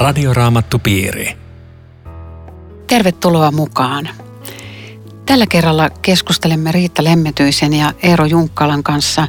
[0.00, 1.36] Radioraamattupiiri.
[2.86, 4.08] Tervetuloa mukaan.
[5.26, 9.28] Tällä kerralla keskustelemme Riitta Lemmetyisen ja Eero Junkkalan kanssa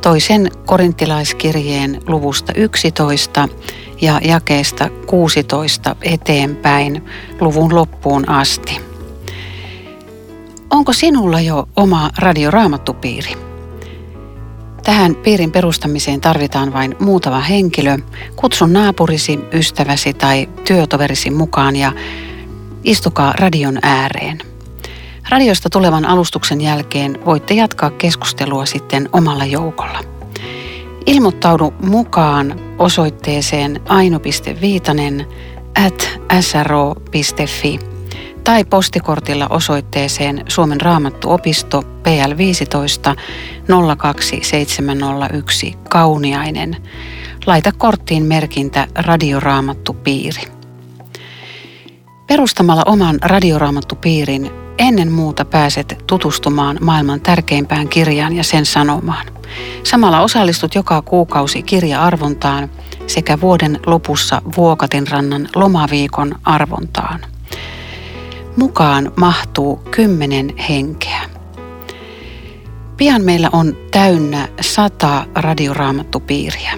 [0.00, 3.48] toisen korintilaiskirjeen luvusta 11
[4.00, 7.04] ja jakeesta 16 eteenpäin
[7.40, 8.80] luvun loppuun asti.
[10.70, 13.51] Onko sinulla jo oma radioraamattupiiri?
[14.82, 17.98] Tähän piirin perustamiseen tarvitaan vain muutama henkilö.
[18.36, 21.92] Kutsun naapurisi, ystäväsi tai työtoverisi mukaan ja
[22.84, 24.38] istukaa radion ääreen.
[25.28, 30.00] Radiosta tulevan alustuksen jälkeen voitte jatkaa keskustelua sitten omalla joukolla.
[31.06, 35.26] Ilmoittaudu mukaan osoitteeseen aino.viitanen
[35.86, 37.91] at sro.fi
[38.44, 43.14] tai postikortilla osoitteeseen Suomen raamattuopisto PL 15
[43.96, 46.76] 02701 Kauniainen.
[47.46, 50.42] Laita korttiin merkintä Radioraamattupiiri.
[52.26, 59.26] Perustamalla oman radioraamattupiirin ennen muuta pääset tutustumaan maailman tärkeimpään kirjaan ja sen sanomaan.
[59.84, 62.70] Samalla osallistut joka kuukausi kirja-arvontaan
[63.06, 67.31] sekä vuoden lopussa Vuokatinrannan lomaviikon arvontaan.
[68.56, 71.20] Mukaan mahtuu kymmenen henkeä.
[72.96, 76.72] Pian meillä on täynnä sata radioraamattupiiriä.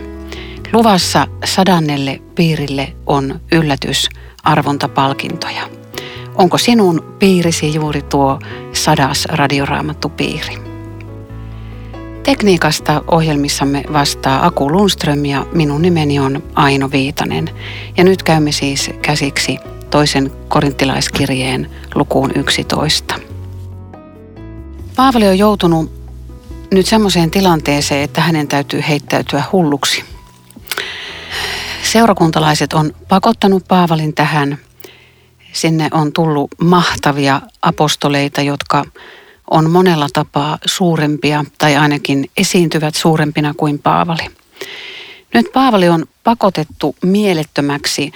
[0.73, 5.69] Luvassa sadannelle piirille on yllätysarvontapalkintoja.
[6.35, 8.39] Onko sinun piirisi juuri tuo
[8.73, 10.59] sadas radioraamattupiiri?
[12.23, 17.51] Tekniikasta ohjelmissamme vastaa Aku Lundström ja minun nimeni on Aino Viitanen.
[17.97, 19.59] Ja nyt käymme siis käsiksi
[19.95, 23.15] toisen korinttilaiskirjeen lukuun 11.
[24.97, 25.93] Paavali on joutunut
[26.73, 30.05] nyt semmoiseen tilanteeseen, että hänen täytyy heittäytyä hulluksi.
[31.83, 34.59] Seurakuntalaiset on pakottanut Paavalin tähän.
[35.53, 38.85] Sinne on tullut mahtavia apostoleita, jotka
[39.51, 44.27] on monella tapaa suurempia tai ainakin esiintyvät suurempina kuin Paavali.
[45.35, 48.13] Nyt Paavali on pakotettu mielettömäksi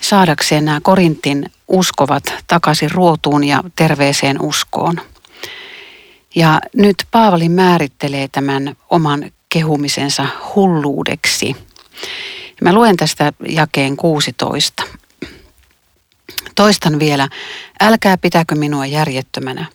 [0.00, 5.00] saadakseen nämä Korintin uskovat takaisin ruotuun ja terveeseen uskoon.
[6.34, 11.56] Ja nyt Paavali määrittelee tämän oman kehumisensa hulluudeksi.
[12.60, 14.82] Mä luen tästä jakeen 16.
[16.54, 17.28] Toistan vielä,
[17.80, 19.66] älkää pitäkö minua järjettömänä,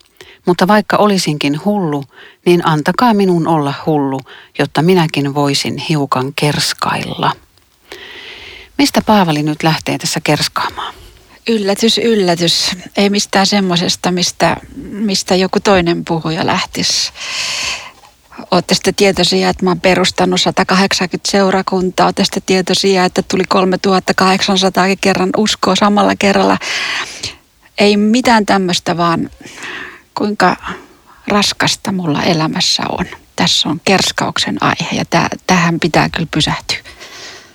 [0.46, 2.04] mutta vaikka olisinkin hullu,
[2.46, 4.20] niin antakaa minun olla hullu,
[4.60, 7.32] jotta minäkin voisin hiukan kerskailla.
[8.78, 10.94] Mistä Paavali nyt lähtee tässä kerskaamaan?
[11.50, 12.72] Yllätys, yllätys.
[12.98, 14.58] Ei mistään semmoisesta, mistä,
[14.92, 17.12] mistä joku toinen puhuja lähtisi.
[18.52, 22.06] Olette sitten tietoisia, että mä oon perustanut 180 seurakuntaa.
[22.06, 26.58] Olette sitten tietoisia, että tuli 3800 kerran uskoa samalla kerralla.
[27.78, 29.30] Ei mitään tämmöistä, vaan
[30.18, 30.58] kuinka
[31.28, 33.06] raskasta mulla elämässä on.
[33.36, 36.85] Tässä on kerskauksen aihe ja tähän pitää kyllä pysähtyä.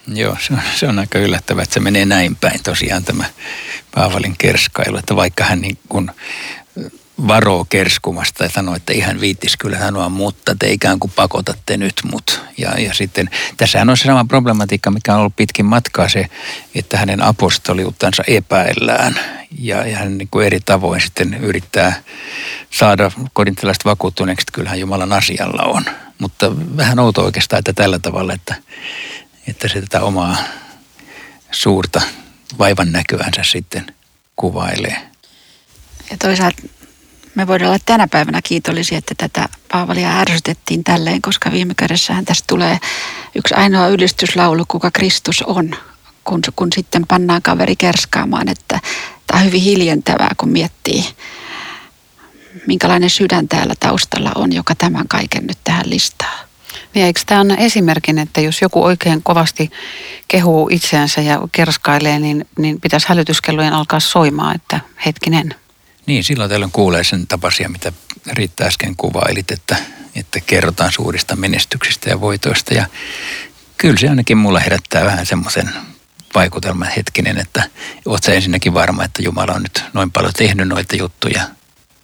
[0.06, 3.24] Joo, se on, se on aika yllättävää, että se menee näin päin tosiaan tämä
[3.94, 6.10] Paavalin kerskailu, että vaikka hän niin kuin
[7.26, 11.94] varoo kerskumasta ja sanoo, että ihan viittis kyllä sanoa, mutta te ikään kuin pakotatte nyt
[12.10, 12.40] mut.
[12.58, 16.26] Ja, ja sitten tässähän on se sama problematiikka, mikä on ollut pitkin matkaa se,
[16.74, 19.20] että hänen apostoliuttansa epäillään
[19.58, 22.02] ja, ja hän niin kuin eri tavoin sitten yrittää
[22.70, 25.84] saada kodintilaiset vakuuttuneeksi, että kyllähän Jumalan asialla on.
[26.18, 28.54] Mutta vähän outo oikeastaan, että tällä tavalla, että
[29.50, 30.36] että se tätä omaa
[31.50, 32.00] suurta
[32.58, 33.94] vaivan näkyänsä sitten
[34.36, 35.10] kuvailee.
[36.10, 36.62] Ja toisaalta
[37.34, 42.44] me voidaan olla tänä päivänä kiitollisia, että tätä Paavalia ärsytettiin tälleen, koska viime kädessähän tästä
[42.46, 42.78] tulee
[43.34, 45.76] yksi ainoa ylistyslaulu, kuka Kristus on,
[46.24, 48.80] kun, kun sitten pannaan kaveri kerskaamaan, että
[49.26, 51.04] tämä on hyvin hiljentävää, kun miettii,
[52.66, 56.49] minkälainen sydän täällä taustalla on, joka tämän kaiken nyt tähän listaa.
[56.94, 59.70] Niin eikö tämä anna esimerkin, että jos joku oikein kovasti
[60.28, 65.54] kehuu itseänsä ja kerskailee, niin, niin pitäisi hälytyskellojen alkaa soimaan, että hetkinen.
[66.06, 67.92] Niin, silloin tällöin kuulee sen tapaisia, mitä
[68.32, 69.76] Riitta äsken kuvailit, että,
[70.14, 72.74] että kerrotaan suurista menestyksistä ja voitoista.
[72.74, 72.86] Ja
[73.78, 75.70] kyllä se ainakin mulla herättää vähän semmoisen
[76.34, 77.62] vaikutelman hetkinen, että
[78.06, 81.42] oot sä ensinnäkin varma, että Jumala on nyt noin paljon tehnyt noita juttuja,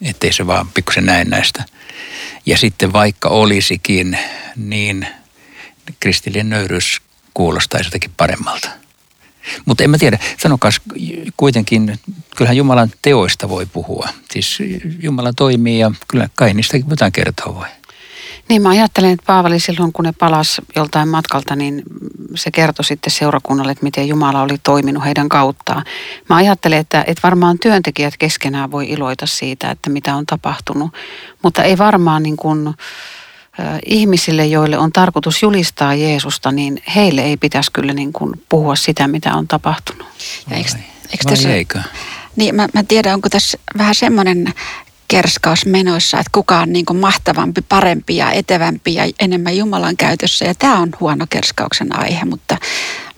[0.01, 1.63] ettei se vaan pikkusen näe näistä–
[2.45, 4.17] ja sitten vaikka olisikin,
[4.55, 5.07] niin
[5.99, 7.01] kristillinen nöyryys
[7.33, 8.69] kuulostaisi jotenkin paremmalta.
[9.65, 10.81] Mutta en mä tiedä, sanokas
[11.37, 11.99] kuitenkin,
[12.35, 14.09] kyllähän Jumalan teoista voi puhua.
[14.31, 14.57] Siis
[15.01, 17.67] Jumala toimii ja kyllä kai niistä jotain kertoa voi.
[18.49, 21.83] Niin mä ajattelen, että Paavali silloin kun ne palas joltain matkalta, niin
[22.35, 25.85] se kertoi sitten seurakunnalle, että miten Jumala oli toiminut heidän kauttaan.
[26.29, 30.93] Mä ajattelen, että, että varmaan työntekijät keskenään voi iloita siitä, että mitä on tapahtunut,
[31.43, 32.73] mutta ei varmaan niin kuin,
[33.85, 39.07] ihmisille, joille on tarkoitus julistaa Jeesusta, niin heille ei pitäisi kyllä niin kuin puhua sitä,
[39.07, 40.07] mitä on tapahtunut.
[40.49, 40.69] Ja eikö,
[41.11, 41.81] eikö tässä, eikö?
[42.35, 44.53] Niin, mä, mä tiedän, onko tässä vähän semmoinen
[45.07, 50.45] kerskaus menoissa, että kuka on niin kuin mahtavampi, parempi ja etevämpi ja enemmän Jumalan käytössä.
[50.45, 52.57] Ja tämä on huono kerskauksen aihe, mutta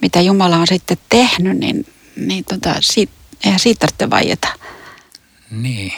[0.01, 3.13] mitä Jumala on sitten tehnyt, niin, niin tota, siitä,
[3.45, 4.47] eihän siitä tarvitse vaieta.
[5.51, 5.93] Niin.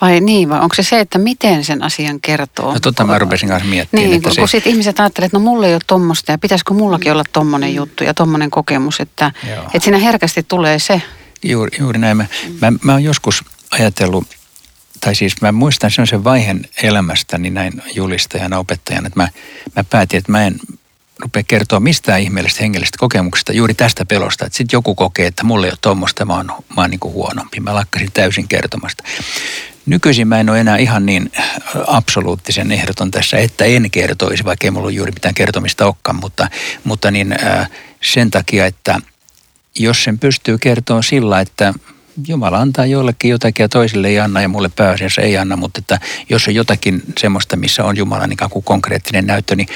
[0.00, 2.72] Vai niin, vai onko se se, että miten sen asian kertoo?
[2.72, 4.06] No tota mä rupesin kanssa miettimään.
[4.06, 4.40] Niin, että kun, se...
[4.40, 7.74] kun sit ihmiset ajattelee, että no mulla ei ole tommosta ja pitäisikö mullakin olla tommonen
[7.74, 9.32] juttu ja tommonen kokemus, että,
[9.74, 11.02] että siinä herkästi tulee se.
[11.44, 12.16] Juuri, juuri näin.
[12.16, 12.26] Mä,
[12.60, 14.24] mä, mä oon joskus ajatellut
[15.00, 19.28] tai siis mä muistan sen vaiheen elämästäni näin julistajana, opettajana, että mä,
[19.76, 20.60] mä päätin, että mä en
[21.18, 25.66] rupea kertoa mistään ihmeellisestä hengellisestä kokemuksesta juuri tästä pelosta, että sitten joku kokee, että mulla
[25.66, 27.60] ei ole tuommoista, mä oon, mä oon niin kuin huonompi.
[27.60, 29.04] Mä lakkasin täysin kertomasta.
[29.86, 31.32] Nykyisin mä en ole enää ihan niin
[31.86, 36.48] absoluuttisen ehdoton tässä, että en kertoisi, vaikka ei mulla ole juuri mitään kertomista olekaan, mutta,
[36.84, 37.70] mutta niin, äh,
[38.02, 39.00] sen takia, että
[39.78, 41.74] jos sen pystyy kertoa sillä, että
[42.26, 46.00] Jumala antaa jollekin jotakin ja toisille ei anna ja mulle pääasiassa ei anna, mutta että
[46.28, 49.68] jos on jotakin semmoista, missä on Jumalan ikään kuin konkreettinen näyttö, niin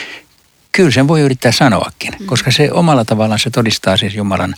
[0.73, 2.27] kyllä sen voi yrittää sanoakin, mm.
[2.27, 4.55] koska se omalla tavallaan se todistaa siis Jumalan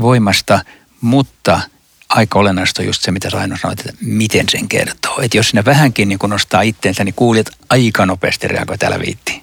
[0.00, 0.60] voimasta,
[1.00, 1.60] mutta
[2.08, 5.20] aika olennaista on just se, mitä Raino sanoi, että miten sen kertoo.
[5.22, 9.42] Että jos sinä vähänkin niin kun nostaa itteensä, niin kuulijat aika nopeasti reagoi täällä viittiin.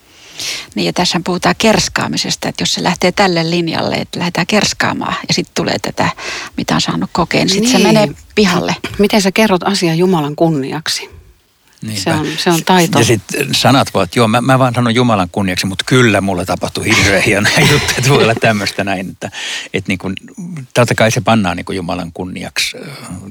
[0.76, 5.34] Niin ja tässä puhutaan kerskaamisesta, että jos se lähtee tälle linjalle, että lähdetään kerskaamaan ja
[5.34, 6.10] sitten tulee tätä,
[6.58, 7.82] mitä on saanut kokea, niin sitten niin.
[7.82, 8.76] se menee pihalle.
[9.00, 11.20] Miten sä kerrot asiaa Jumalan kunniaksi?
[11.82, 12.02] Niinpä.
[12.02, 13.00] Se on, se on taito.
[13.00, 16.86] Ja sitten sanat voivat, joo, mä, mä vaan sanon Jumalan kunniaksi, mutta kyllä mulla tapahtui
[16.86, 19.10] hirveän hieno juttu, että voi olla tämmöistä näin.
[19.10, 19.32] Että,
[19.74, 20.16] että niin kuin,
[20.74, 22.78] totta kai se pannaan niin kuin Jumalan kunniaksi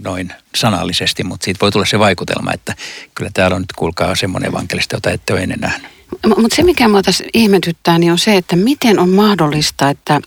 [0.02, 2.74] noin sanallisesti, mutta siitä voi tulla se vaikutelma, että
[3.14, 5.97] kyllä täällä on nyt kuulkaa semmoinen evankelista, jota ette ole ennen nähnyt.
[6.26, 10.20] Mutta se, mikä minua tässä ihmetyttää, niin on se, että miten on mahdollista, että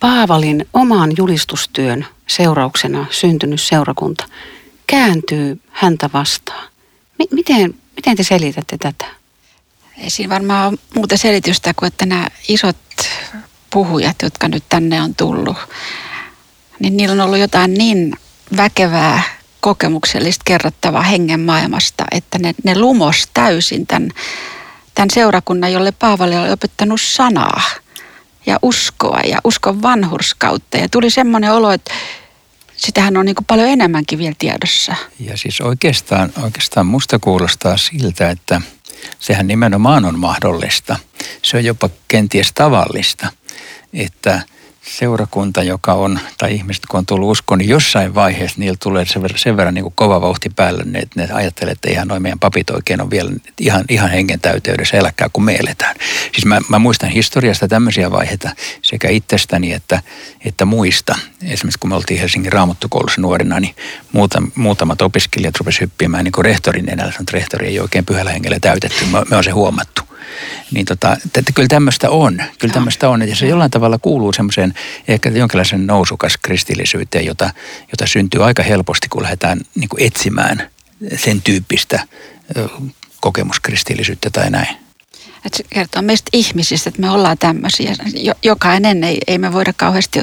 [0.00, 4.24] Paavalin oman julistustyön seurauksena syntynyt seurakunta
[4.86, 6.68] kääntyy häntä vastaan.
[7.18, 9.06] M- miten, miten te selitätte tätä?
[9.98, 12.76] Ei siinä varmaan ole muuta selitystä kuin, että nämä isot
[13.70, 15.56] puhujat, jotka nyt tänne on tullut,
[16.78, 18.16] niin niillä on ollut jotain niin
[18.56, 19.22] väkevää
[19.60, 24.10] kokemuksellista kerrottavaa hengen maailmasta, että ne, ne lumos täysin tämän
[24.94, 27.60] tämän seurakunnan, jolle Paavali oli opettanut sanaa
[28.46, 30.76] ja uskoa ja uskon vanhurskautta.
[30.76, 31.92] Ja tuli semmoinen olo, että
[32.76, 34.96] sitähän on niin kuin paljon enemmänkin vielä tiedossa.
[35.20, 38.60] Ja siis oikeastaan, oikeastaan musta kuulostaa siltä, että
[39.18, 40.96] sehän nimenomaan on mahdollista.
[41.42, 43.28] Se on jopa kenties tavallista,
[43.92, 44.42] että
[44.82, 49.22] seurakunta, joka on, tai ihmiset kun on tullut uskoon, niin jossain vaiheessa niillä tulee sen
[49.22, 52.22] verran, sen verran niin kuin kova vauhti päälle, niin että ne ajattelee, että ihan noin
[52.22, 53.30] meidän papit oikein on vielä
[53.60, 55.96] ihan, ihan hengen täyteydessä eläkää, kun me eletään.
[56.32, 58.50] Siis mä, mä muistan historiasta tämmöisiä vaiheita
[58.82, 60.02] sekä itsestäni että,
[60.44, 61.18] että muista.
[61.42, 63.74] Esimerkiksi kun me oltiin Helsingin raamattukoulussa nuorina, niin
[64.12, 68.58] muutam, muutamat opiskelijat rupesivat hyppimään niin kuin rehtorin enää, että rehtori ei oikein pyhällä hengellä
[68.60, 69.04] täytetty.
[69.04, 70.11] Me, me on se huomattu
[70.70, 72.42] niin tota, että kyllä tämmöistä on.
[72.58, 73.28] Kyllä tämmöistä on.
[73.28, 74.74] Ja se jollain tavalla kuuluu semmoiseen
[75.08, 77.50] ehkä jonkinlaisen nousukas kristillisyyteen, jota,
[77.92, 80.68] jota syntyy aika helposti, kun lähdetään niin kuin etsimään
[81.16, 82.06] sen tyyppistä
[83.20, 84.76] kokemuskristillisyyttä tai näin.
[85.46, 87.94] Että se kertoo meistä ihmisistä, että me ollaan tämmöisiä.
[88.42, 90.20] Jokainen ei, ei me voida kauheasti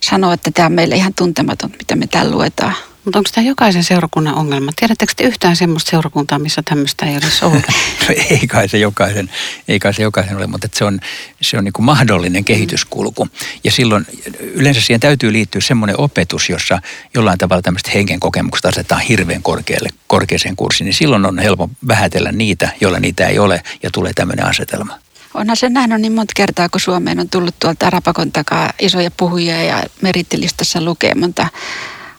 [0.00, 2.74] sanoa, että tämä on meille ihan tuntematon, mitä me täällä luetaan.
[3.04, 4.72] Mutta onko tämä jokaisen seurakunnan ongelma?
[4.76, 7.62] Tiedättekö te yhtään semmoista seurakuntaa, missä tämmöistä ei olisi ollut?
[8.08, 9.30] no ei kai se jokaisen,
[9.68, 11.00] ei kai se jokaisen ole, mutta se on,
[11.40, 13.28] se on niin kuin mahdollinen kehityskulku.
[13.64, 14.06] Ja silloin
[14.40, 16.78] yleensä siihen täytyy liittyä semmoinen opetus, jossa
[17.14, 20.84] jollain tavalla tämmöistä henken kokemukset asetetaan hirveän korkealle, korkeaseen kurssiin.
[20.84, 24.98] Niin silloin on helppo vähätellä niitä, joilla niitä ei ole ja tulee tämmöinen asetelma.
[25.34, 29.10] Onhan se näin on niin monta kertaa, kun Suomeen on tullut tuolta Rapakon takaa isoja
[29.10, 31.48] puhujia ja merittilistassa lukee monta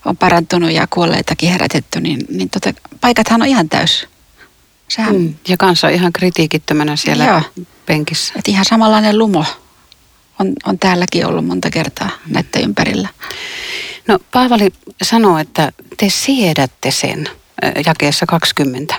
[0.05, 4.07] on parantunut ja kuolleitakin herätetty, niin, niin tota, paikathan on ihan täys.
[4.87, 5.15] Sehän...
[5.15, 7.41] Mm, ja kanssa ihan kritiikittömänä siellä Joo.
[7.85, 8.33] penkissä.
[8.39, 9.45] Et ihan samanlainen lumo
[10.39, 13.09] on, on täälläkin ollut monta kertaa näiden ympärillä.
[14.07, 14.69] No Paavali
[15.03, 17.29] sanoo, että te siedätte sen
[17.85, 18.95] jakeessa 20,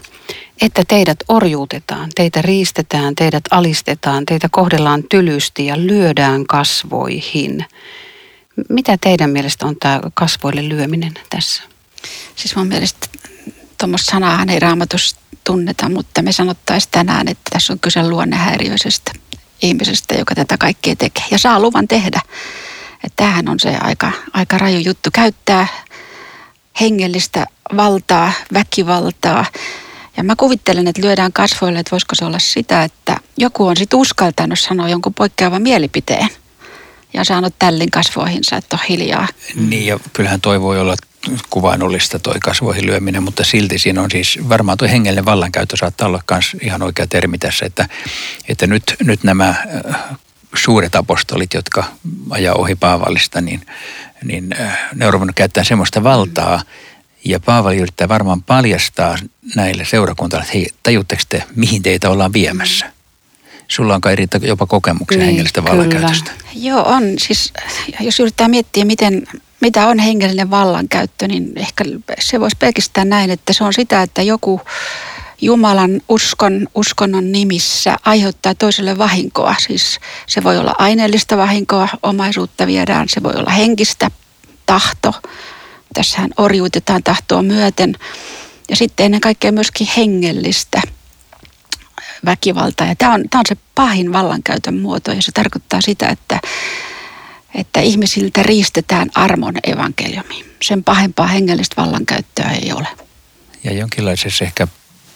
[0.60, 7.64] että teidät orjuutetaan, teitä riistetään, teidät alistetaan, teitä kohdellaan tylysti ja lyödään kasvoihin–
[8.68, 11.62] mitä teidän mielestä on tämä kasvoille lyöminen tässä?
[12.36, 13.08] Siis mun mielestä
[13.78, 19.12] tuommoista sanaahan ei raamatus tunneta, mutta me sanottaisiin tänään, että tässä on kyse luonnehäiriöisestä
[19.62, 22.20] ihmisestä, joka tätä kaikkea tekee ja saa luvan tehdä.
[23.04, 25.10] Että tämähän on se aika, aika raju juttu.
[25.12, 25.66] Käyttää
[26.80, 27.46] hengellistä
[27.76, 29.44] valtaa, väkivaltaa.
[30.16, 33.98] Ja mä kuvittelen, että lyödään kasvoille, että voisiko se olla sitä, että joku on sitten
[33.98, 36.28] uskaltanut sanoa jonkun poikkeavan mielipiteen
[37.16, 39.28] ja saanut tällin kasvoihinsa, että on hiljaa.
[39.54, 40.94] Niin ja kyllähän toi voi olla
[41.50, 46.22] kuvainnollista toi kasvoihin lyöminen, mutta silti siinä on siis varmaan tuo hengellinen vallankäyttö saattaa olla
[46.30, 47.88] myös ihan oikea termi tässä, että,
[48.48, 49.96] että nyt, nyt nämä äh,
[50.54, 51.84] suuret apostolit, jotka
[52.30, 53.66] ajaa ohi Paavallista, niin,
[54.24, 56.62] niin äh, ne on ruvennut käyttää semmoista valtaa,
[57.24, 59.16] ja Paavali yrittää varmaan paljastaa
[59.54, 62.95] näille seurakuntaille, että hei, tajutteko te, mihin teitä ollaan viemässä?
[63.68, 66.30] Sulla on kai jopa kokemuksia niin, hengellistä vallankäytöstä.
[66.54, 67.02] Joo, on.
[67.18, 67.52] Siis,
[68.00, 69.26] jos yrittää miettiä, miten,
[69.60, 71.84] mitä on hengellinen vallankäyttö, niin ehkä
[72.18, 74.60] se voisi pelkistää näin, että se on sitä, että joku
[75.40, 79.54] Jumalan uskon, uskonnon nimissä aiheuttaa toiselle vahinkoa.
[79.66, 84.10] Siis se voi olla aineellista vahinkoa, omaisuutta viedään, se voi olla henkistä
[84.66, 85.14] tahto.
[85.94, 87.94] Tässähän orjuutetaan tahtoa myöten.
[88.68, 90.82] Ja sitten ennen kaikkea myöskin hengellistä
[92.24, 92.86] väkivaltaa.
[92.86, 96.40] Ja tämä on, tämä on se pahin vallankäytön muoto ja se tarkoittaa sitä, että,
[97.54, 100.44] että ihmisiltä riistetään armon evankeliumi.
[100.62, 102.88] Sen pahempaa hengellistä vallankäyttöä ei ole.
[103.64, 104.68] Ja jonkinlaisessa ehkä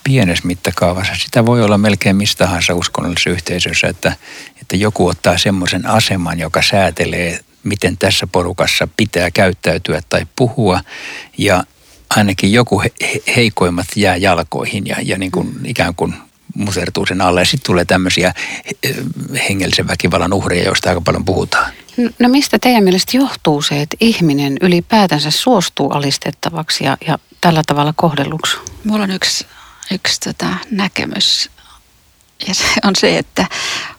[0.05, 1.13] pienessä mittakaavassa.
[1.17, 4.13] Sitä voi olla melkein mistä tahansa uskonnollisessa yhteisössä, että,
[4.61, 10.81] että joku ottaa semmoisen aseman, joka säätelee, miten tässä porukassa pitää käyttäytyä tai puhua.
[11.39, 11.65] Ja
[12.11, 12.93] ainakin joku he,
[13.37, 16.15] heikoimmat jää jalkoihin ja, ja niin kuin ikään kuin
[16.55, 17.41] musertuu sen alle.
[17.41, 18.33] Ja sitten tulee tämmöisiä
[18.83, 18.97] eh,
[19.49, 21.73] hengellisen väkivallan uhreja, joista aika paljon puhutaan.
[22.19, 27.95] No mistä teidän mielestä johtuu se, että ihminen ylipäätänsä suostuu alistettavaksi ja, ja tällä tavalla
[27.97, 28.57] kohdelluksi?
[28.85, 29.47] Mulla on yksi,
[29.91, 31.51] yksi tota näkemys
[32.49, 33.47] ja se on se, että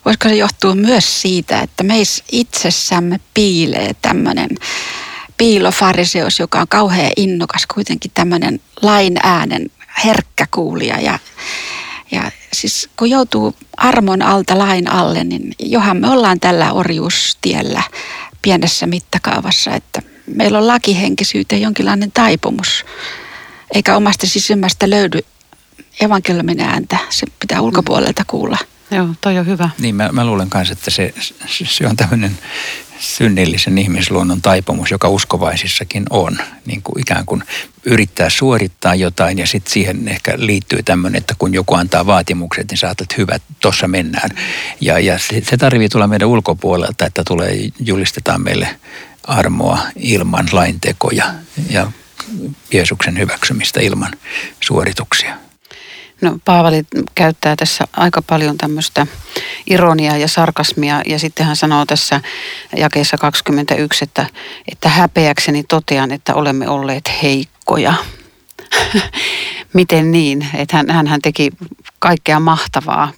[0.05, 4.49] voisiko se johtua myös siitä, että meissä itsessämme piilee tämmöinen
[5.37, 9.71] piilofariseus, joka on kauhean innokas, kuitenkin tämmöinen lain äänen
[10.05, 11.19] herkkä kuulija ja
[12.11, 17.83] ja siis kun joutuu armon alta lain alle, niin johan me ollaan tällä orjuustiellä
[18.41, 20.01] pienessä mittakaavassa, että
[20.35, 22.85] meillä on lakihenkisyyteen jonkinlainen taipumus,
[23.73, 25.19] eikä omasta sisimmästä löydy
[26.01, 26.97] evankeliumin ääntä.
[27.09, 28.57] Se pitää ulkopuolelta kuulla.
[28.91, 29.69] Joo, toi on hyvä.
[29.79, 31.13] Niin, mä, mä luulen kanssa, että se,
[31.65, 32.37] se on tämmöinen
[33.01, 36.37] synnillisen ihmisluonnon taipumus, joka uskovaisissakin on.
[36.65, 37.43] Niin kuin ikään kuin
[37.85, 42.77] yrittää suorittaa jotain ja sitten siihen ehkä liittyy tämmöinen, että kun joku antaa vaatimukset, niin
[42.77, 44.29] sä että hyvä, tuossa mennään.
[44.81, 48.79] Ja, ja se, se tarvii tulla meidän ulkopuolelta, että tulee, julistetaan meille
[49.23, 51.33] armoa ilman laintekoja
[51.69, 51.91] ja
[52.73, 54.11] Jeesuksen hyväksymistä ilman
[54.59, 55.37] suorituksia.
[56.21, 56.85] No Paavali
[57.15, 59.07] käyttää tässä aika paljon tämmöistä
[59.69, 62.21] ironiaa ja sarkasmia ja sitten hän sanoo tässä
[62.77, 64.25] jakeessa 21, että,
[64.71, 67.93] että häpeäkseni totean, että olemme olleet heikkoja.
[69.73, 70.47] Miten niin?
[70.53, 71.51] Että hän, hän, hän teki
[71.99, 73.11] kaikkea mahtavaa,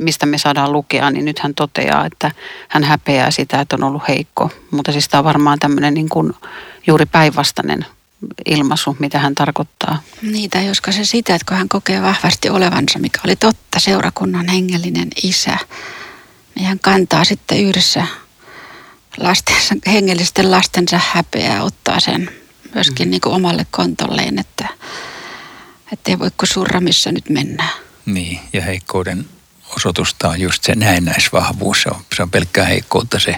[0.00, 2.30] mistä me saadaan lukea, niin nyt hän toteaa, että
[2.68, 4.50] hän häpeää sitä, että on ollut heikko.
[4.70, 6.32] Mutta siis tämä on varmaan tämmöinen niin kuin
[6.86, 7.86] juuri päinvastainen
[8.46, 10.02] ilmaisu, mitä hän tarkoittaa.
[10.22, 15.08] Niitä, joska se sitä, että kun hän kokee vahvasti olevansa, mikä oli totta, seurakunnan hengellinen
[15.22, 15.58] isä,
[16.54, 18.06] niin hän kantaa sitten yhdessä
[19.16, 22.30] lastensa, hengellisten lastensa häpeää, ottaa sen
[22.74, 23.10] myöskin mm.
[23.10, 24.68] niin kuin omalle kontolleen, että
[26.06, 27.72] ei voi kuin surra, missä nyt mennään.
[28.06, 29.26] Niin, ja heikkouden
[29.76, 31.82] osoitusta on just se näennäisvahvuus.
[31.82, 33.36] Se on, se on pelkkää heikkoutta, se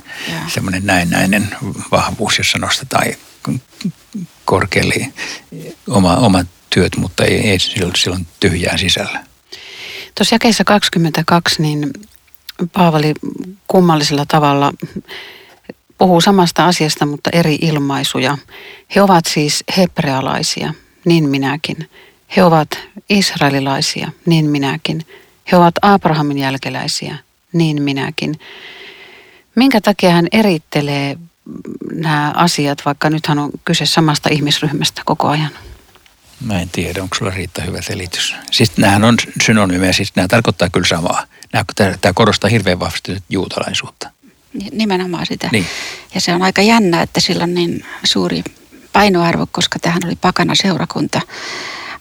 [0.55, 1.57] semmoinen näennäinen
[1.91, 3.07] vahvuus, jossa nostetaan
[4.45, 5.13] korkealle
[5.89, 9.25] oma, omat työt, mutta ei, ei silloin, silloin tyhjää sisällä.
[10.15, 11.91] Tuossa jakeessa 22 niin
[12.73, 13.15] Paavali
[13.67, 14.73] kummallisella tavalla
[15.99, 18.39] puhuu samasta asiasta, mutta eri ilmaisuja.
[18.95, 21.91] He ovat siis hebrealaisia, niin minäkin.
[22.37, 22.69] He ovat
[23.11, 25.07] israelilaisia, niin minäkin.
[25.53, 27.19] He ovat Abrahamin jälkeläisiä,
[27.53, 28.41] niin minäkin.
[29.55, 31.19] Minkä takia hän erittelee
[31.93, 35.51] nämä asiat, vaikka nythän on kyse samasta ihmisryhmästä koko ajan?
[36.41, 38.35] Mä en tiedä, onko sulla riittävä hyvä selitys.
[38.51, 41.25] Siis nämähän on synonyymejä, siis nämä tarkoittaa kyllä samaa.
[41.77, 44.11] Tämä korostaa hirveän vahvasti juutalaisuutta.
[44.73, 45.49] Nimenomaan sitä.
[45.53, 45.67] Niin.
[46.15, 48.43] Ja se on aika jännä, että sillä on niin suuri
[48.93, 51.21] painoarvo, koska tähän oli pakana seurakunta.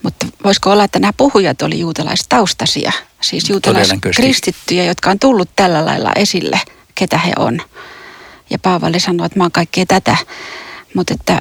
[0.04, 6.12] Mutta voisiko olla, että nämä puhujat oli juutalaistaustaisia, siis juutalaiskristittyjä, jotka on tullut tällä lailla
[6.16, 6.60] esille,
[6.96, 7.62] ketä he on.
[8.52, 10.18] Ja Paavali sanoi, että mä oon kaikkea tätä.
[10.96, 11.40] Mutta että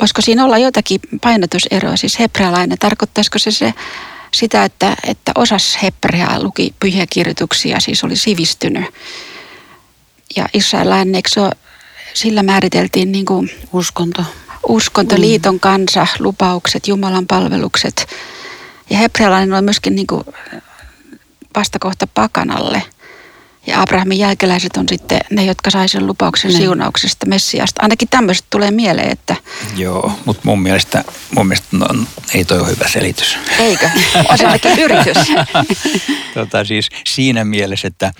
[0.00, 3.74] voisiko siinä olla jotakin painotuseroa, siis hebrealainen, tarkoittaisiko se se
[4.34, 8.84] sitä, että, että osas hebreaa, luki pyhiä kirjoituksia, siis oli sivistynyt.
[10.36, 11.52] Ja israelainen, eikö se ole,
[12.14, 14.24] sillä määriteltiin niin kuin Uskonto.
[14.68, 18.06] uskonto, liiton kansa, lupaukset, Jumalan palvelukset.
[18.90, 20.24] Ja hebrealainen oli myöskin niin kuin
[21.56, 22.82] vastakohta pakanalle.
[23.66, 26.58] Ja Abrahamin jälkeläiset on sitten ne, jotka sai sen lupauksen Niin.
[26.58, 27.82] siunauksesta Messiasta.
[27.82, 29.36] Ainakin tämmöiset tulee mieleen, että
[29.76, 31.04] Joo, mutta mun mielestä,
[31.36, 31.86] mun mielestä no,
[32.34, 33.38] ei toi ole hyvä selitys.
[33.58, 33.90] eikö?
[34.28, 35.16] On se ainakin yritys.
[36.34, 38.12] tota, siis siinä mielessä, että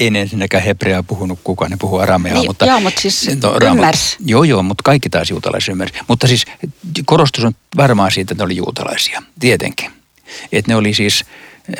[0.00, 2.34] ei ne ensinnäkään hebreaa puhunut kukaan, ne puhuu arameaa.
[2.38, 4.16] Niin, mutta, joo, mutta siis Raamattu- ymmärsi.
[4.26, 5.94] Joo, joo, mutta kaikki taas juutalaiset ymmärsi.
[6.08, 6.44] Mutta siis
[7.06, 9.90] korostus on varmaan siitä, että ne oli juutalaisia, tietenkin.
[10.52, 11.24] Että ne oli siis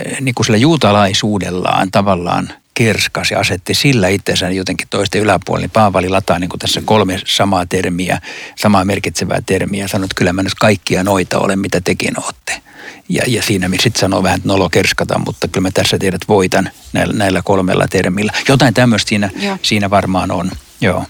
[0.06, 5.66] eh, niin kuin sillä juutalaisuudellaan tavallaan kerskas ja asetti sillä itsensä jotenkin toisten yläpuolelle.
[5.66, 8.20] Niin Paavali lataa niin kuin tässä kolme samaa termiä,
[8.56, 12.62] samaa merkitsevää termiä sanoi, että kyllä mä nyt kaikkia noita olen, mitä tekin olette.
[13.08, 16.70] Ja, ja siinä sitten sanoo vähän, että nolo kerskata, mutta kyllä mä tässä tiedät voitan
[16.92, 18.32] näillä, näillä kolmella termillä.
[18.48, 19.58] Jotain tämmöistä siinä, Joo.
[19.62, 21.04] siinä varmaan on, joo.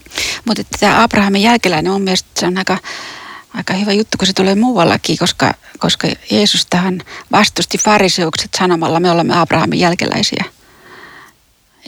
[0.44, 2.78] Mutta tämä Abrahamin jälkeläinen on mielestäni se on aika,
[3.54, 9.10] aika hyvä juttu, kun se tulee muuallakin, koska, koska Jeesus tähän vastusti fariseukset sanomalla, me
[9.10, 10.44] olemme Abrahamin jälkeläisiä.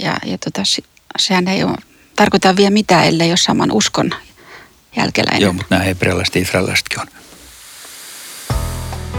[0.02, 0.82] Ja, ja tota, se-
[1.18, 1.76] sehän ei ole,
[2.16, 4.10] tarkoita vielä mitään, ellei ole saman uskon
[4.96, 5.42] jälkeläinen.
[5.42, 7.06] Joo, mutta nämä hebrealaiset ja israelilaisetkin on.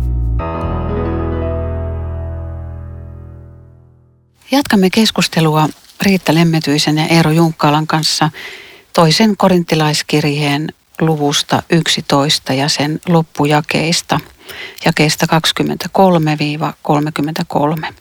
[4.50, 5.68] Jatkamme keskustelua
[6.02, 8.30] Riitta Lemmetyisen ja Eero Junkkaalan kanssa
[8.92, 10.68] toisen korintilaiskirjeen
[11.00, 14.20] luvusta 11 ja sen loppujakeista,
[14.84, 15.26] jakeista
[17.88, 17.92] 23-33.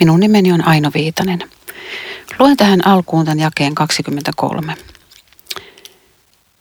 [0.00, 1.38] Minun nimeni on Aino Viitanen.
[2.38, 4.74] Luen tähän alkuun tämän jakeen 23.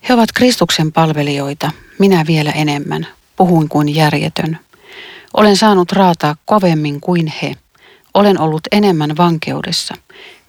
[0.10, 4.60] He ovat Kristuksen palvelijoita, minä vielä enemmän, puhuin kuin järjetön.
[5.33, 7.55] Olen saanut raataa kovemmin kuin he.
[8.13, 9.95] Olen ollut enemmän vankeudessa.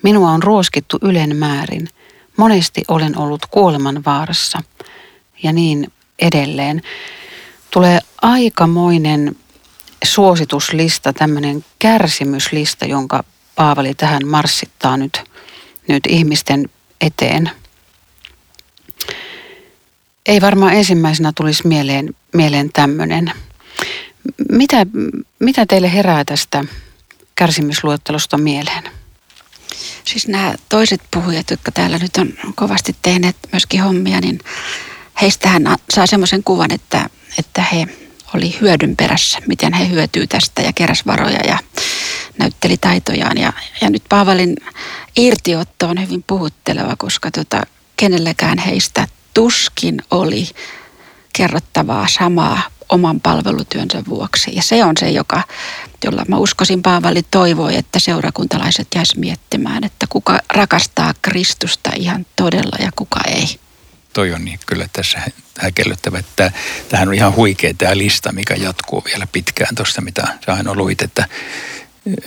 [0.02, 1.88] Minua on ruoskittu ylen määrin.
[2.36, 4.62] Monesti olen ollut kuoleman vaarassa.
[5.42, 6.82] Ja niin edelleen.
[7.70, 9.36] Tulee aikamoinen
[10.04, 15.22] suosituslista, tämmöinen kärsimyslista, jonka Paavali tähän marssittaa nyt,
[15.88, 16.70] nyt ihmisten
[17.00, 17.50] eteen.
[20.26, 23.32] Ei varmaan ensimmäisenä tulisi mieleen, mieleen tämmöinen.
[24.50, 24.86] Mitä,
[25.38, 26.64] mitä teille herää tästä
[27.34, 28.82] kärsimysluettelosta mieleen?
[30.04, 34.40] Siis nämä toiset puhujat, jotka täällä nyt on kovasti tehneet myöskin hommia, niin
[35.22, 37.86] heistähän a- saa semmoisen kuvan, että, että he
[38.34, 41.58] oli hyödyn perässä, miten he hyötyy tästä ja keräs varoja ja
[42.38, 43.38] näytteli taitojaan.
[43.38, 44.56] Ja, ja nyt Paavalin
[45.16, 47.62] irtiotto on hyvin puhutteleva, koska tota,
[47.96, 50.48] kenelläkään heistä tuskin oli
[51.32, 54.50] kerrottavaa samaa oman palvelutyönsä vuoksi.
[54.54, 55.42] Ja se on se, joka,
[56.04, 62.76] jolla mä uskoisin Paavali toivoi, että seurakuntalaiset jäis miettimään, että kuka rakastaa Kristusta ihan todella
[62.84, 63.58] ja kuka ei.
[64.16, 65.20] Toi on niin kyllä tässä
[65.58, 66.52] häkellyttävä, että
[66.88, 71.02] tämähän on ihan huikea tämä lista, mikä jatkuu vielä pitkään tuosta, mitä sä aina luit,
[71.02, 71.28] että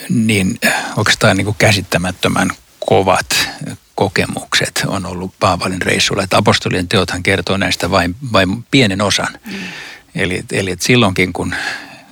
[0.10, 0.60] niin
[0.98, 3.50] oikeastaan niin kuin käsittämättömän kovat
[3.96, 6.24] kokemukset on ollut Paavalin reissulla.
[6.24, 9.40] Että apostolien teothan kertoo näistä vain, vain pienen osan.
[9.46, 9.54] Mm.
[10.16, 11.56] Eli, eli että silloinkin, kun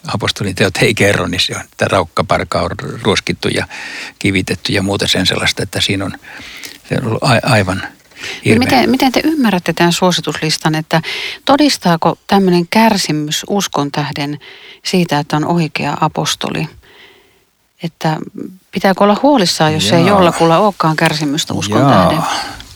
[0.08, 3.68] apostolin teot ei kerro, niin se on, että raukkaparka on ruoskittu ja
[4.20, 6.12] kivitetty ja muuta sen sellaista, että siinä on,
[6.90, 7.97] se on ollut a, aivan
[8.46, 11.02] Niin miten, miten te ymmärrätte tämän suosituslistan, että
[11.46, 14.40] todistaako tämmöinen kärsimys uskon tähden
[14.86, 16.68] siitä, että on oikea apostoli?
[17.84, 18.18] Että
[18.72, 20.10] pitääkö olla huolissaan, jos ei Jaa.
[20.10, 22.24] jollakulla olekaan kärsimystä uskon Jaa, tähden?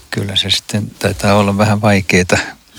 [0.10, 2.26] Kyllä se sitten taitaa olla vähän vaikeaa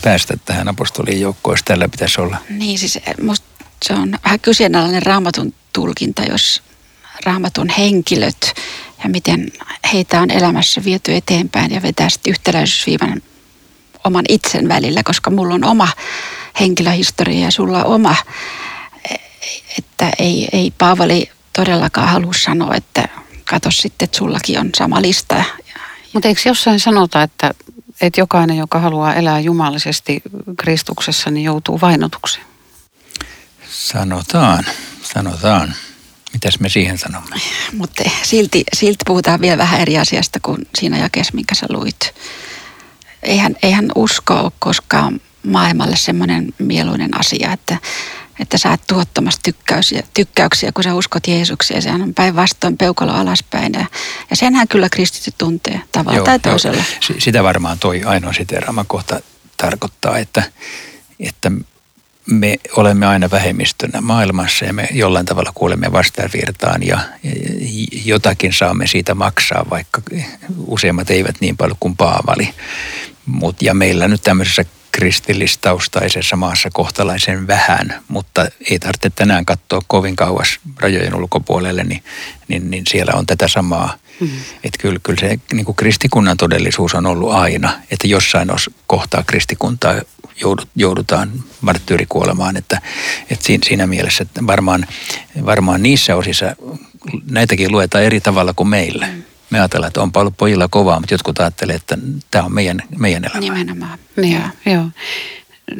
[0.03, 2.37] päästä tähän apostolien joukkoon, jos tällä pitäisi olla.
[2.48, 3.46] Niin siis musta
[3.83, 6.62] se on vähän kyseenalainen raamatun tulkinta, jos
[7.25, 8.55] raamatun henkilöt
[9.05, 9.53] ja miten
[9.92, 13.22] heitä on elämässä viety eteenpäin ja vetää sitten yhtäläisyysviivan
[14.05, 15.88] oman itsen välillä, koska mulla on oma
[16.61, 18.16] henkilöhistoria ja sulla on oma,
[19.79, 23.09] että ei, ei Paavali todellakaan halua sanoa, että
[23.44, 25.44] kato sitten, että sullakin on sama lista.
[26.12, 27.55] Mutta eikö jossain sanota, että,
[28.01, 30.22] että jokainen, joka haluaa elää jumalisesti
[30.57, 32.46] Kristuksessa, niin joutuu vainotukseen?
[33.70, 34.64] Sanotaan,
[35.03, 35.75] sanotaan.
[36.33, 37.37] Mitäs me siihen sanomme?
[37.73, 42.14] Mutta silti, silti puhutaan vielä vähän eri asiasta kuin siinä jakeessa, minkä sä luit.
[43.23, 47.77] Eihän, eihän usko ole koskaan maailmalle semmoinen mieluinen asia, että,
[48.40, 51.83] että saat tuottamassa tykkäyksiä, tykkäyksiä, kun sä uskot Jeesukseen.
[51.83, 53.73] Sehän on päinvastoin peukalo alaspäin.
[53.73, 53.87] Ja,
[54.31, 56.83] ja senhän kyllä kristitty tuntee tavalla joo, tai toisella.
[57.11, 57.21] Joo.
[57.21, 59.21] Sitä varmaan toi ainoa siteraama kohta
[59.57, 60.42] tarkoittaa, että,
[61.21, 61.51] että
[62.27, 66.99] me olemme aina vähemmistönä maailmassa ja me jollain tavalla kuulemme vastavirtaan ja
[68.05, 70.03] jotakin saamme siitä maksaa, vaikka
[70.67, 72.49] useimmat eivät niin paljon kuin Paavali.
[73.27, 80.17] Mut, ja meillä nyt tämmöisessä kristillistaustaisessa maassa kohtalaisen vähän, mutta ei tarvitse tänään katsoa kovin
[80.17, 82.03] kauas rajojen ulkopuolelle, niin,
[82.49, 83.99] niin, niin siellä on tätä samaa.
[84.21, 84.39] Mm-hmm.
[84.65, 89.23] Että kyllä, kyllä se niin kuin kristikunnan todellisuus on ollut aina, että jossain os, kohtaa
[89.23, 90.01] kristikuntaa
[90.77, 92.81] joudutaan marttyyrikuolemaan, että,
[93.31, 94.87] että siinä, mielessä että varmaan,
[95.47, 96.57] varmaan niissä osissa
[97.31, 99.07] näitäkin luetaan eri tavalla kuin meillä.
[99.07, 101.99] Mm me ajatellaan, että onpa ollut pojilla kovaa, mutta jotkut ajattelee, että
[102.31, 103.40] tämä on meidän, meidän elämä.
[103.40, 103.99] Nimenomaan.
[104.16, 104.33] Niin,
[104.64, 104.75] joo.
[104.75, 104.85] joo.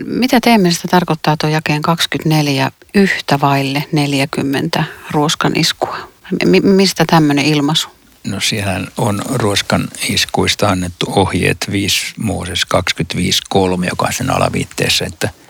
[0.07, 5.99] Mitä teemme sitä tarkoittaa tuo jakeen 24 yhtä vaille 40 ruoskan iskua?
[6.47, 7.89] M- mistä tämmöinen ilmaisu?
[8.25, 15.29] No siellä on ruoskan iskuista annettu ohjeet 5 Mooses 25.3, joka on sen alaviitteessä, että–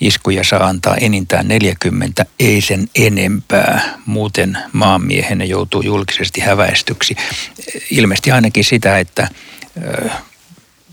[0.00, 3.98] Iskuja saa antaa enintään 40, ei sen enempää.
[4.06, 7.16] Muuten maanmiehenne joutuu julkisesti häväistyksi.
[7.90, 9.28] Ilmeisesti ainakin sitä, että
[9.82, 10.10] ö,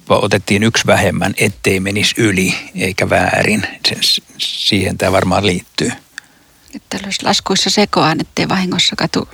[0.10, 3.67] otettiin yksi vähemmän, ettei menisi yli eikä väärin.
[3.88, 3.97] Sen,
[4.38, 5.91] siihen tämä varmaan liittyy.
[6.75, 9.29] Että laskuissa sekoaan, ettei vahingossa katu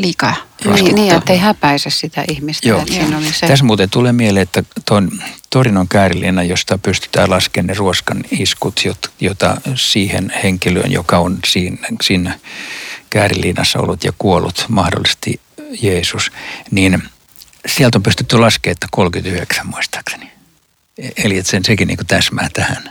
[0.00, 0.34] liikaa
[0.64, 2.68] niin, niin, ettei häpäise sitä ihmistä.
[2.68, 2.86] Joo.
[2.86, 3.46] Siinä oli se.
[3.46, 5.10] Tässä muuten tulee mieleen, että tuon
[5.50, 8.80] Torinon kääriliina, josta pystytään laskemaan ne ruoskan iskut,
[9.20, 12.38] jota siihen henkilöön, joka on siinä, siinä
[13.10, 15.40] kääriliinassa ollut ja kuollut, mahdollisesti
[15.82, 16.32] Jeesus,
[16.70, 17.02] niin
[17.66, 20.30] sieltä on pystytty laskemaan, että 39 muistaakseni.
[20.98, 22.90] E- eli että sen sekin niin täsmää tähän.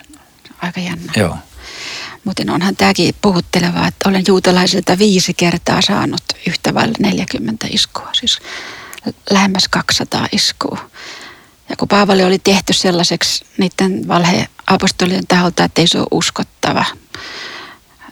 [0.62, 1.14] Aika jännä.
[1.18, 1.38] Joo.
[2.24, 8.40] Mutta onhan tämäkin puhuttelevaa, että olen juutalaisilta viisi kertaa saanut yhtä vailla 40 iskua, siis
[9.30, 10.90] lähemmäs 200 iskua.
[11.70, 16.86] Ja kun Paavali oli tehty sellaiseksi niiden valheapostolien taholta, että ei se ole uskottava,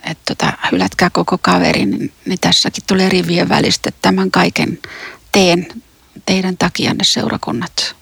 [0.03, 4.79] että tota, hylätkää koko kaveri, niin, niin tässäkin tulee rivien välistä, että tämän kaiken
[5.31, 5.67] teen
[6.25, 7.96] teidän takianne seurakunnat.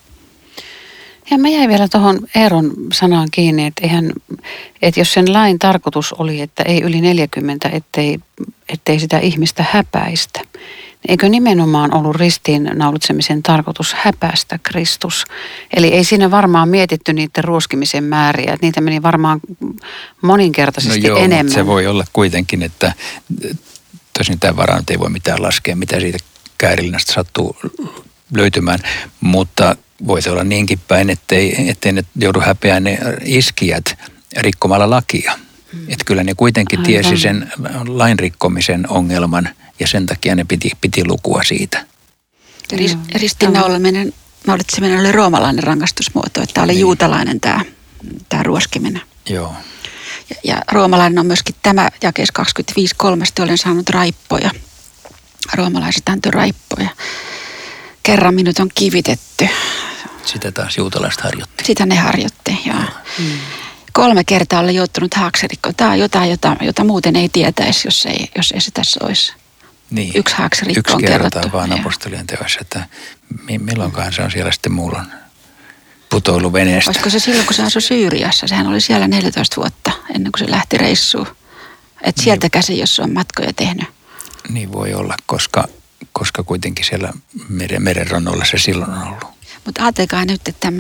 [1.32, 4.14] Ja mä jäin vielä tuohon Eeron sanaan kiinni, että, eihän,
[4.82, 8.20] että jos sen lain tarkoitus oli, että ei yli 40, ettei,
[8.70, 15.26] ettei sitä ihmistä häpäistä, niin eikö nimenomaan ollut ristiinnaulitsemisen tarkoitus häpäistä Kristus?
[15.76, 19.40] Eli ei siinä varmaan mietitty niiden ruoskimisen määriä, että niitä meni varmaan
[20.22, 21.54] moninkertaisesti no joo, enemmän.
[21.54, 22.94] se voi olla kuitenkin, että
[24.18, 26.18] tosin tämä varaan ei voi mitään laskea, mitä siitä
[26.58, 27.56] käärillinnästä sattuu
[28.34, 28.80] löytymään,
[29.22, 29.76] mutta
[30.08, 33.98] voisi olla niinkin päin, ettei, ettei ne joudu häpeään ne iskijät
[34.38, 35.34] rikkomalla lakia.
[35.74, 35.80] Mm.
[35.80, 36.88] Että kyllä ne kuitenkin Aivan.
[36.88, 37.52] tiesi sen
[37.88, 41.86] lain rikkomisen ongelman ja sen takia ne piti, piti lukua siitä.
[42.74, 44.14] Ris, ristinnaulaminen,
[44.48, 46.82] naulitseminen oli roomalainen rangaistusmuoto, että tämä oli niin.
[46.82, 47.62] juutalainen tämä,
[48.30, 49.02] tämä ruoskiminen.
[49.30, 49.54] Joo.
[50.30, 53.44] Ja, ja roomalainen on myöskin tämä jakees 25.3.
[53.44, 54.52] olen saanut raippoja.
[55.54, 56.90] Roomalaiset antoi raippoja
[58.06, 59.48] kerran minut on kivitetty.
[60.26, 61.64] Sitä taas juutalaiset harjoitti.
[61.64, 62.84] Sitä ne harjoitti, joo.
[63.20, 63.26] Mm.
[63.94, 65.76] Kolme kertaa olen joutunut haaksirikkoon.
[65.76, 69.34] Tämä on jotain, jota, jota muuten ei tietäisi, jos ei, jos ei se tässä olisi.
[69.90, 70.12] Niin.
[70.16, 71.52] Yksi haaksirikko Yksi on kerrottu.
[71.54, 72.86] vaan apostolien teoissa, että
[73.60, 75.06] milloinkaan se on siellä sitten muulon
[76.10, 76.90] putoilu veneestä.
[76.90, 78.48] Olisiko se silloin, kun se asui Syyriassa?
[78.48, 81.28] Sehän oli siellä 14 vuotta ennen kuin se lähti reissuun.
[82.02, 82.52] Että sieltä niin.
[82.52, 83.86] käsin, jos on matkoja tehnyt.
[84.50, 85.68] Niin voi olla, koska
[86.20, 87.14] koska kuitenkin siellä
[87.50, 89.26] meren, merenrannoilla se silloin on ollut.
[89.66, 90.72] Mutta ajatelkaa nyt, että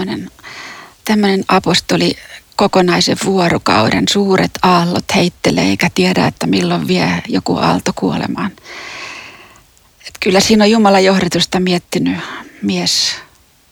[1.05, 2.15] tämmöinen apostoli
[2.55, 8.51] kokonaisen vuorokauden, suuret aallot heittelee eikä tiedä, että milloin vie joku aalto kuolemaan.
[10.07, 12.17] Et kyllä siinä on Jumalan johdatusta miettinyt
[12.61, 13.15] mies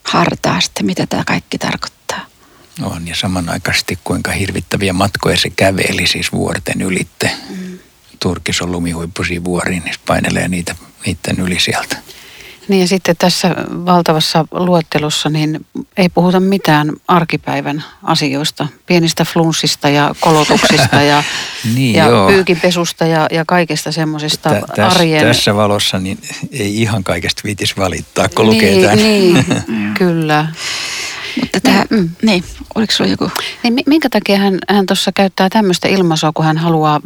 [0.03, 2.25] hartaasti, mitä tämä kaikki tarkoittaa.
[2.81, 7.31] On ja samanaikaisesti kuinka hirvittäviä matkoja se käveli siis vuorten ylitte.
[7.49, 7.79] Mm.
[8.19, 11.97] Turkis on lumihuippuisia vuoriin, niin painelee niitä niiden yli sieltä.
[12.67, 15.65] Niin ja sitten tässä valtavassa luettelossa niin
[15.97, 21.23] ei puhuta mitään arkipäivän asioista, pienistä flunssista ja kolotuksista ja,
[21.75, 25.27] niin, ja pyykinpesusta ja, ja kaikesta semmoisesta arjen...
[25.27, 26.17] Tässä valossa niin
[26.51, 28.97] ei ihan kaikesta viitis valittaa, kun niin, lukee tämän.
[28.97, 29.45] Niin,
[29.99, 30.47] kyllä.
[31.41, 32.09] Mutta tämä, niin, mm.
[32.21, 32.43] niin,
[32.75, 33.31] oliko sulla joku?
[33.63, 37.01] Niin, minkä takia hän, hän tuossa käyttää tämmöistä ilmaisua, kun hän haluaa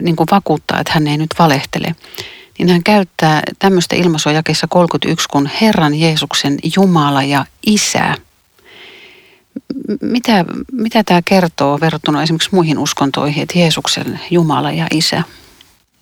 [0.00, 1.94] niin kuin vakuuttaa, että hän ei nyt valehtele
[2.60, 8.14] niin hän käyttää tämmöistä ilmaisua jakeessa 31 kuin Herran Jeesuksen Jumala ja Isä.
[10.00, 15.22] Mitä, mitä tämä kertoo verrattuna esimerkiksi muihin uskontoihin, että Jeesuksen Jumala ja Isä?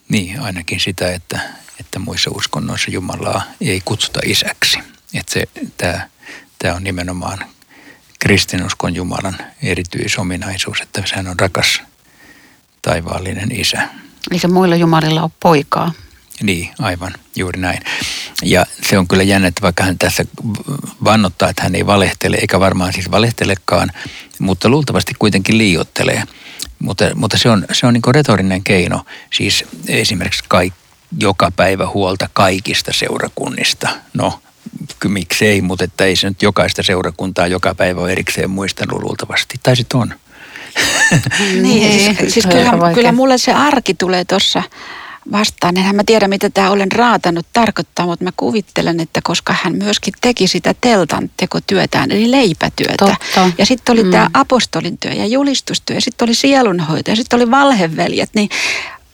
[0.09, 1.41] Niin, ainakin sitä, että,
[1.81, 4.79] että muissa uskonnoissa Jumalaa ei kutsuta isäksi.
[5.15, 5.45] Että se,
[5.77, 6.09] tämä,
[6.59, 7.39] tämä on nimenomaan
[8.19, 11.83] kristinuskon Jumalan erityisominaisuus, että sehän on rakas
[12.83, 13.89] taivaallinen isä.
[14.31, 15.93] Eli se muilla jumalilla on poikaa.
[16.43, 17.81] Niin, aivan, juuri näin.
[18.43, 20.25] Ja se on kyllä jännä, että vaikka hän tässä
[21.05, 23.91] vannottaa, että hän ei valehtele, eikä varmaan siis valehtelekaan,
[24.39, 26.23] mutta luultavasti kuitenkin liiottelee.
[26.79, 30.75] Mutta, mutta se on, se on niin retorinen keino, siis esimerkiksi kaik,
[31.21, 33.89] joka päivä huolta kaikista seurakunnista.
[34.15, 34.41] No,
[35.09, 39.55] miksei, mutta että ei se nyt jokaista seurakuntaa joka päivä ole erikseen muistanut luultavasti.
[39.63, 40.15] Tai sitten on.
[41.63, 44.63] niin, siis, siis kyllä, kyllä mulle se arki tulee tuossa
[45.33, 45.77] vastaan.
[45.77, 50.15] Enhän mä tiedä, mitä tämä olen raatanut tarkoittaa, mutta mä kuvittelen, että koska hän myöskin
[50.21, 52.95] teki sitä teltan tekotyötään, eli leipätyötä.
[52.99, 53.51] Totta.
[53.59, 54.11] Ja sitten oli mm.
[54.11, 58.49] tämä apostolin työ ja julistustyö, ja sitten oli sielunhoito, ja sitten oli valheveljet, niin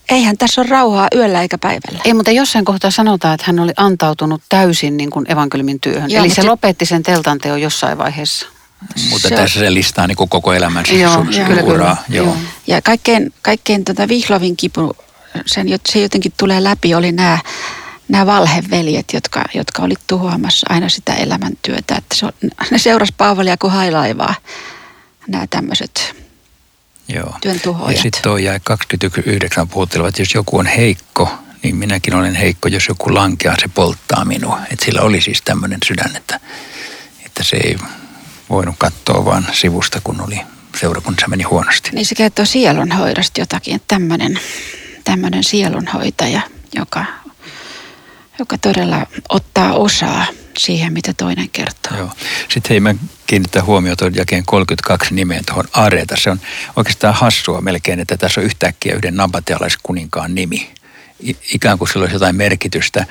[0.08, 2.00] eihän tässä ole rauhaa yöllä eikä päivällä.
[2.04, 6.10] Ei, mutta jossain kohtaa sanotaan, että hän oli antautunut täysin niin kuin evankeliumin työhön.
[6.10, 8.46] Joo, Eli se lopetti sen teltan teon jossain vaiheessa.
[9.10, 11.96] Mutta se tässä se listaa niin koko elämänsä joo, su- kyllä, uraa.
[12.06, 12.18] Kyllä.
[12.18, 12.36] Joo.
[12.66, 14.96] Ja kaikkein, kaikkein tota vihlovin kipu,
[15.46, 17.38] sen, se jotenkin tulee läpi, oli nämä
[18.08, 21.94] nämä valheveljet, jotka, jotka oli tuhoamassa aina sitä elämäntyötä.
[21.96, 22.26] Että se
[22.70, 24.34] ne seurasi Paavalia kuin hailaivaa,
[25.28, 26.14] nämä tämmöiset
[27.08, 27.34] Joo.
[27.40, 27.96] työn tuhoajat.
[27.96, 31.30] Ja sitten tuo jäi 29 puhuttelevat, että jos joku on heikko,
[31.62, 32.68] niin minäkin olen heikko.
[32.68, 34.60] Jos joku lankeaa, se polttaa minua.
[34.70, 36.40] Että sillä oli siis tämmöinen sydän, että,
[37.26, 37.76] että se ei
[38.50, 40.40] voinut katsoa vaan sivusta, kun oli
[40.80, 41.90] seurakunnassa meni huonosti.
[41.92, 44.40] Niin se kertoo sielunhoidosta jotakin, että tämmöinen,
[45.04, 46.40] tämmöinen sielunhoitaja,
[46.74, 47.04] joka,
[48.38, 50.26] joka todella ottaa osaa
[50.58, 51.98] siihen, mitä toinen kertoo.
[51.98, 52.10] Joo.
[52.48, 52.94] Sitten hei, mä
[53.26, 56.14] kiinnitän huomiota jakeen 32 nimeen tuohon Areeta.
[56.18, 56.40] Se on
[56.76, 60.74] oikeastaan hassua melkein, että tässä on yhtäkkiä yhden nabatialaiskuninkaan nimi
[61.54, 63.06] ikään kuin sillä olisi jotain merkitystä.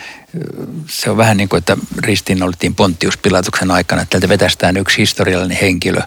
[0.90, 5.58] Se on vähän niin kuin, että ristiinnaulittiin Pontius Pilatuksen aikana, että täältä vetästään yksi historiallinen
[5.58, 6.02] henkilö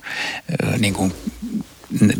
[0.79, 1.15] niin kuin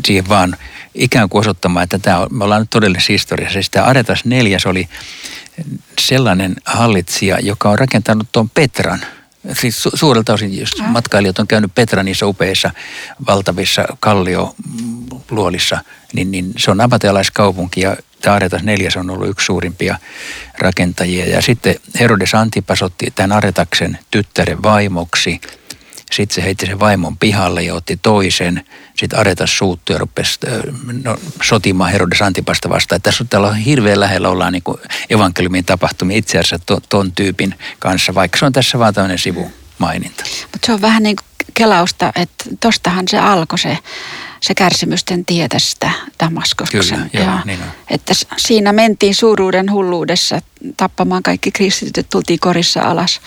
[0.05, 0.57] siihen vaan
[0.97, 3.61] ikään kuin osoittamaan, että tämä on, me ollaan nyt todellisessa historiassa.
[3.61, 4.89] Sitä Aretas neljäs oli
[5.99, 9.05] sellainen hallitsija, joka on rakentanut tuon Petran–
[9.53, 12.71] siis su- suurelta osin, jos matkailijat on käynyt Petranissa upeissa
[13.27, 15.79] valtavissa kallioluolissa,
[16.13, 19.99] niin, niin se on abatealaiskaupunki ja Aretas neljäs on ollut yksi suurimpia
[20.57, 21.25] rakentajia.
[21.25, 25.41] Ja sitten Herodes Antipas otti tämän Aretaksen tyttären vaimoksi.
[26.11, 28.65] Sitten se heitti sen vaimon pihalle ja otti toisen.
[28.97, 30.39] Sitten Aretas suuttui ja rupesi
[31.03, 33.01] no, sotimaan Herodes Antipasta vastaan.
[33.01, 34.63] Tässä on täällä hirveän lähellä ollaan niin
[35.09, 40.23] evankeliumin tapahtumia itse asiassa ton, ton tyypin kanssa, vaikka se on tässä vaan tämmöinen sivumaininta.
[40.51, 43.77] Mutta se on vähän niin kuin kelausta, että tostahan se alkoi se
[44.41, 46.81] se kärsimysten tie tästä Damaskoksen.
[46.81, 47.67] Kyllä, joo, niin on.
[47.89, 50.41] Että siinä mentiin suuruuden hulluudessa
[50.77, 53.21] tappamaan kaikki kristityt, tultiin korissa alas.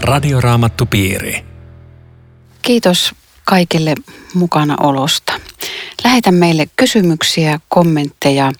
[0.00, 1.44] Radioraamattu piiri.
[2.62, 3.94] Kiitos kaikille
[4.34, 5.32] mukana olosta.
[6.04, 8.52] Lähetä meille kysymyksiä, kommentteja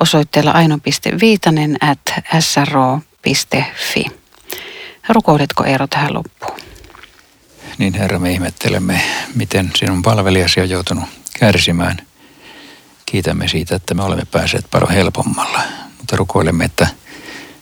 [0.00, 4.04] osoitteella aino.viitanen at sro.fi.
[5.08, 6.58] Rukoiletko Eero tähän loppuun?
[7.78, 9.00] niin Herra, me ihmettelemme,
[9.34, 11.04] miten sinun palvelijasi on joutunut
[11.38, 11.96] kärsimään.
[13.06, 15.62] Kiitämme siitä, että me olemme päässeet paljon helpommalla,
[15.98, 16.86] mutta rukoilemme, että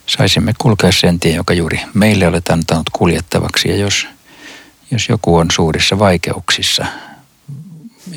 [0.07, 3.69] saisimme kulkea sen tien, joka juuri meille olet antanut kuljettavaksi.
[3.69, 4.07] Ja jos,
[4.91, 6.85] jos joku on suurissa vaikeuksissa,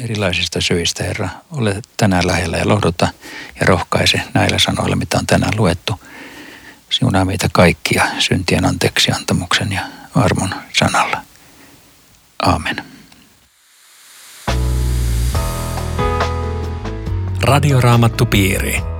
[0.05, 3.09] erilaisista syistä, Herra, ole tänään lähellä ja lohduta
[3.61, 6.00] ja rohkaise näillä sanoilla, mitä on tänään luettu.
[6.90, 9.83] Siunaa meitä kaikkia syntien anteeksi antamuksen ja
[10.14, 11.22] armon sanalla.
[12.42, 12.85] Aamen.
[17.42, 19.00] Radioraamattupiiri